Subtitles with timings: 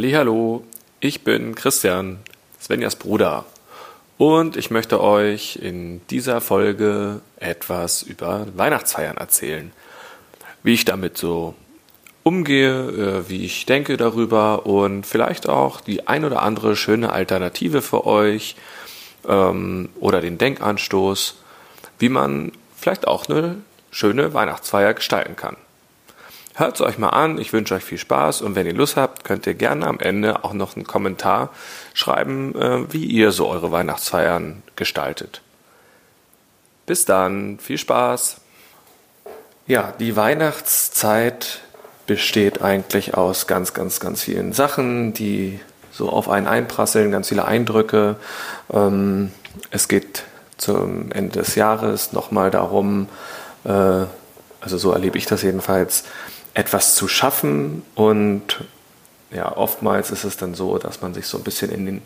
[0.00, 0.62] Hallo,
[1.00, 2.20] ich bin Christian,
[2.60, 3.46] Svenjas Bruder.
[4.16, 9.72] Und ich möchte euch in dieser Folge etwas über Weihnachtsfeiern erzählen.
[10.62, 11.56] Wie ich damit so
[12.22, 17.82] umgehe, äh, wie ich denke darüber und vielleicht auch die ein oder andere schöne Alternative
[17.82, 18.54] für euch
[19.26, 21.38] ähm, oder den Denkanstoß,
[21.98, 23.56] wie man vielleicht auch eine
[23.90, 25.56] schöne Weihnachtsfeier gestalten kann.
[26.58, 29.22] Hört es euch mal an, ich wünsche euch viel Spaß und wenn ihr Lust habt,
[29.22, 31.50] könnt ihr gerne am Ende auch noch einen Kommentar
[31.94, 35.40] schreiben, äh, wie ihr so eure Weihnachtsfeiern gestaltet.
[36.84, 38.40] Bis dann, viel Spaß!
[39.68, 41.60] Ja, die Weihnachtszeit
[42.08, 45.60] besteht eigentlich aus ganz, ganz, ganz vielen Sachen, die
[45.92, 48.16] so auf einen einprasseln, ganz viele Eindrücke.
[48.72, 49.30] Ähm,
[49.70, 50.24] es geht
[50.56, 53.08] zum Ende des Jahres nochmal darum,
[53.62, 54.06] äh,
[54.60, 56.02] also so erlebe ich das jedenfalls,
[56.58, 58.64] etwas zu schaffen und
[59.30, 62.02] ja, oftmals ist es dann so, dass man sich so ein bisschen in den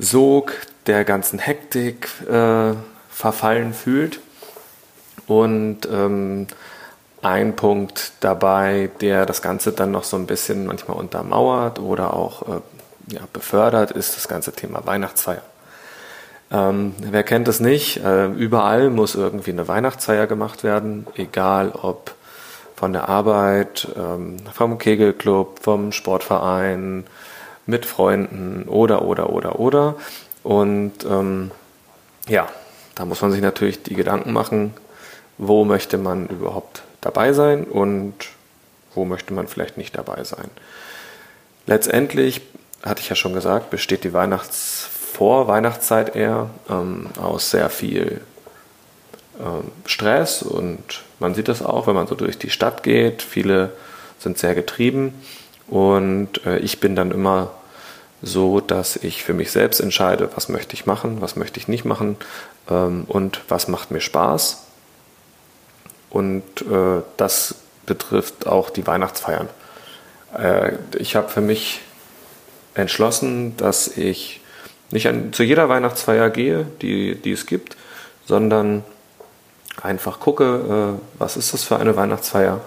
[0.00, 0.54] Sog
[0.86, 2.72] der ganzen Hektik äh,
[3.08, 4.18] verfallen fühlt.
[5.28, 6.48] Und ähm,
[7.22, 12.42] ein Punkt dabei, der das Ganze dann noch so ein bisschen manchmal untermauert oder auch
[12.48, 15.42] äh, ja, befördert, ist das ganze Thema Weihnachtsfeier.
[16.50, 17.98] Ähm, wer kennt es nicht?
[17.98, 22.16] Äh, überall muss irgendwie eine Weihnachtsfeier gemacht werden, egal ob
[22.80, 27.04] von der Arbeit, ähm, vom Kegelclub, vom Sportverein,
[27.66, 29.96] mit Freunden oder, oder, oder, oder.
[30.42, 31.50] Und ähm,
[32.26, 32.48] ja,
[32.94, 34.72] da muss man sich natürlich die Gedanken machen,
[35.36, 38.14] wo möchte man überhaupt dabei sein und
[38.94, 40.48] wo möchte man vielleicht nicht dabei sein.
[41.66, 42.40] Letztendlich,
[42.82, 48.22] hatte ich ja schon gesagt, besteht die Weihnachts vor Weihnachtszeit eher ähm, aus sehr viel
[49.86, 53.22] Stress und man sieht das auch, wenn man so durch die Stadt geht.
[53.22, 53.70] Viele
[54.18, 55.14] sind sehr getrieben
[55.68, 57.52] und äh, ich bin dann immer
[58.22, 61.84] so, dass ich für mich selbst entscheide, was möchte ich machen, was möchte ich nicht
[61.84, 62.16] machen
[62.68, 64.66] ähm, und was macht mir Spaß.
[66.10, 67.54] Und äh, das
[67.86, 69.48] betrifft auch die Weihnachtsfeiern.
[70.36, 71.80] Äh, ich habe für mich
[72.74, 74.40] entschlossen, dass ich
[74.90, 77.76] nicht an, zu jeder Weihnachtsfeier gehe, die, die es gibt,
[78.26, 78.84] sondern
[79.82, 82.60] einfach gucke, äh, was ist das für eine Weihnachtsfeier?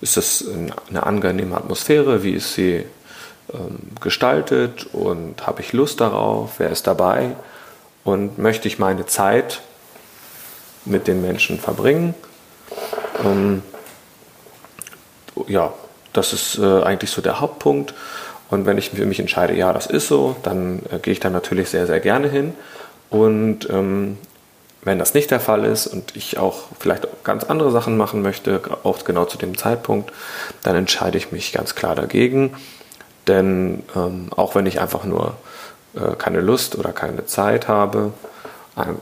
[0.00, 0.44] Ist das
[0.88, 2.22] eine angenehme Atmosphäre?
[2.22, 2.84] Wie ist sie
[3.52, 4.86] ähm, gestaltet?
[4.92, 6.58] Und habe ich Lust darauf?
[6.58, 7.34] Wer ist dabei?
[8.04, 9.62] Und möchte ich meine Zeit
[10.84, 12.14] mit den Menschen verbringen?
[13.24, 13.62] Ähm,
[15.46, 15.72] ja,
[16.12, 17.94] das ist äh, eigentlich so der Hauptpunkt.
[18.48, 21.30] Und wenn ich für mich entscheide, ja, das ist so, dann äh, gehe ich da
[21.30, 22.54] natürlich sehr, sehr gerne hin.
[23.10, 24.18] Und ähm,
[24.86, 28.62] wenn das nicht der Fall ist und ich auch vielleicht ganz andere Sachen machen möchte,
[28.84, 30.12] auch genau zu dem Zeitpunkt,
[30.62, 32.54] dann entscheide ich mich ganz klar dagegen.
[33.26, 35.34] Denn ähm, auch wenn ich einfach nur
[35.96, 38.12] äh, keine Lust oder keine Zeit habe,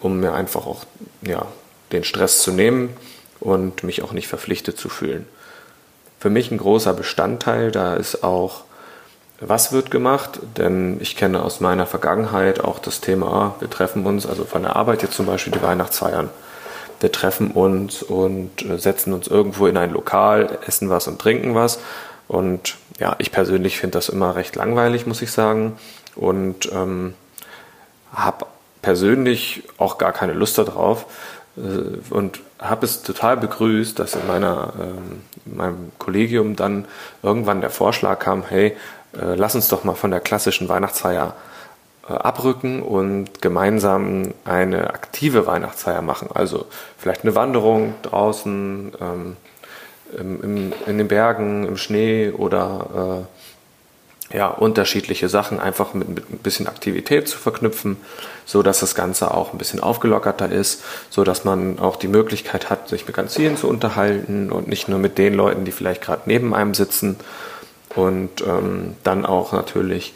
[0.00, 0.84] um mir einfach auch
[1.20, 1.44] ja,
[1.92, 2.96] den Stress zu nehmen
[3.40, 5.26] und mich auch nicht verpflichtet zu fühlen.
[6.18, 8.64] Für mich ein großer Bestandteil, da ist auch
[9.40, 10.40] was wird gemacht?
[10.56, 14.76] Denn ich kenne aus meiner Vergangenheit auch das Thema, wir treffen uns, also von der
[14.76, 16.30] Arbeit jetzt zum Beispiel die Weihnachtsfeiern.
[17.00, 21.54] Wir treffen uns und äh, setzen uns irgendwo in ein Lokal, essen was und trinken
[21.54, 21.78] was.
[22.28, 25.76] Und ja, ich persönlich finde das immer recht langweilig, muss ich sagen.
[26.14, 27.14] Und ähm,
[28.14, 28.46] habe
[28.80, 31.04] persönlich auch gar keine Lust darauf.
[31.56, 36.86] Äh, und habe es total begrüßt, dass in, meiner, ähm, in meinem Kollegium dann
[37.22, 38.74] irgendwann der Vorschlag kam, hey,
[39.20, 41.34] äh, lass uns doch mal von der klassischen Weihnachtsfeier
[42.08, 46.28] äh, abrücken und gemeinsam eine aktive Weihnachtsfeier machen.
[46.32, 46.66] Also
[46.98, 49.36] vielleicht eine Wanderung draußen ähm,
[50.16, 53.26] im, im, in den Bergen, im Schnee oder
[54.30, 57.96] äh, ja, unterschiedliche Sachen einfach mit, mit, ein bisschen Aktivität zu verknüpfen,
[58.44, 62.70] so dass das Ganze auch ein bisschen aufgelockerter ist, so dass man auch die Möglichkeit
[62.70, 66.02] hat, sich mit ganz vielen zu unterhalten und nicht nur mit den Leuten, die vielleicht
[66.02, 67.16] gerade neben einem sitzen
[67.96, 70.14] und ähm, dann auch natürlich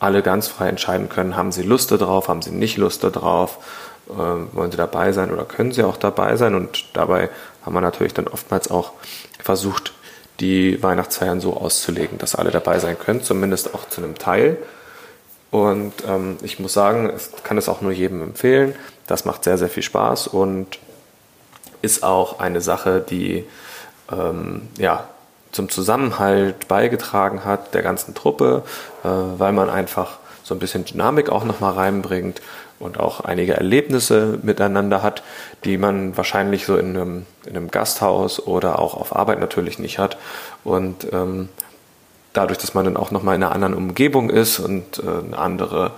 [0.00, 3.58] alle ganz frei entscheiden können, haben sie Lust darauf, haben sie nicht Lust darauf,
[4.08, 7.30] äh, wollen sie dabei sein oder können sie auch dabei sein und dabei
[7.64, 8.92] haben wir natürlich dann oftmals auch
[9.38, 9.92] versucht,
[10.40, 14.58] die Weihnachtsfeiern so auszulegen, dass alle dabei sein können, zumindest auch zu einem Teil.
[15.50, 18.74] Und ähm, ich muss sagen, ich kann es auch nur jedem empfehlen.
[19.06, 20.78] Das macht sehr, sehr viel Spaß und
[21.80, 23.44] ist auch eine Sache, die
[24.12, 25.08] ähm, ja,
[25.56, 28.62] zum Zusammenhalt beigetragen hat der ganzen Truppe,
[29.02, 32.40] äh, weil man einfach so ein bisschen Dynamik auch nochmal reinbringt
[32.78, 35.22] und auch einige Erlebnisse miteinander hat,
[35.64, 39.98] die man wahrscheinlich so in einem, in einem Gasthaus oder auch auf Arbeit natürlich nicht
[39.98, 40.18] hat.
[40.62, 41.48] Und ähm,
[42.34, 45.92] dadurch, dass man dann auch nochmal in einer anderen Umgebung ist und äh, eine andere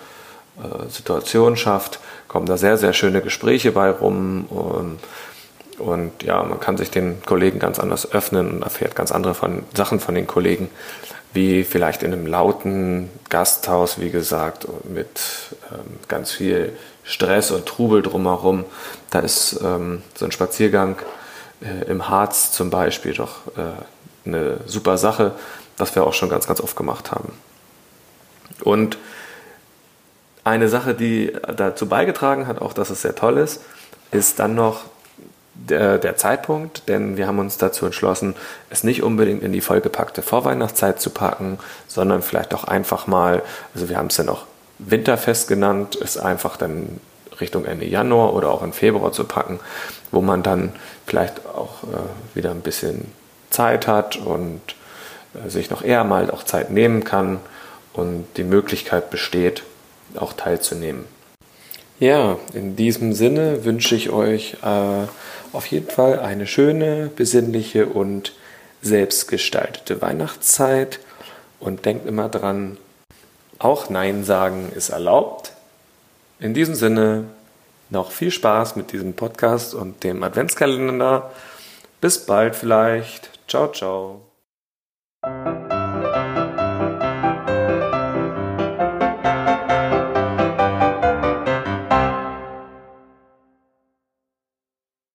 [0.59, 4.47] äh, Situation schafft, kommen da sehr, sehr schöne Gespräche bei rum.
[4.47, 5.01] Und,
[5.79, 9.63] und ja, man kann sich den Kollegen ganz anders öffnen und erfährt ganz andere von,
[9.75, 10.69] Sachen von den Kollegen,
[11.33, 15.21] wie vielleicht in einem lauten Gasthaus, wie gesagt, mit
[15.71, 18.65] ähm, ganz viel Stress und Trubel drumherum.
[19.11, 20.97] Da ist ähm, so ein Spaziergang
[21.61, 25.33] äh, im Harz zum Beispiel doch äh, eine super Sache,
[25.77, 27.33] was wir auch schon ganz, ganz oft gemacht haben.
[28.63, 28.99] Und
[30.45, 33.61] eine Sache, die dazu beigetragen hat, auch dass es sehr toll ist,
[34.11, 34.85] ist dann noch
[35.59, 38.35] der, der, Zeitpunkt, denn wir haben uns dazu entschlossen,
[38.71, 41.59] es nicht unbedingt in die vollgepackte Vorweihnachtszeit zu packen,
[41.89, 43.43] sondern vielleicht auch einfach mal,
[43.75, 44.45] also wir haben es dann auch
[44.79, 47.01] Winterfest genannt, ist einfach dann
[47.41, 49.61] Richtung Ende Januar oder auch in Februar zu packen,
[50.11, 50.73] wo man dann
[51.07, 53.13] vielleicht auch äh, wieder ein bisschen
[53.51, 54.61] Zeit hat und
[55.35, 57.41] äh, sich noch eher mal auch Zeit nehmen kann
[57.93, 59.63] und die Möglichkeit besteht,
[60.17, 61.05] auch teilzunehmen.
[62.01, 65.07] Ja, in diesem Sinne wünsche ich euch äh,
[65.53, 68.35] auf jeden Fall eine schöne, besinnliche und
[68.83, 71.01] selbstgestaltete Weihnachtszeit
[71.59, 72.77] und denkt immer dran,
[73.59, 75.53] auch Nein sagen ist erlaubt.
[76.39, 77.25] In diesem Sinne
[77.91, 81.33] noch viel Spaß mit diesem Podcast und dem Adventskalender.
[82.01, 83.31] Bis bald vielleicht.
[83.49, 84.28] Ciao, ciao.